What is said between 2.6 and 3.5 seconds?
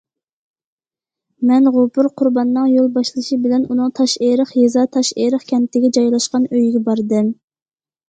يول باشلىشى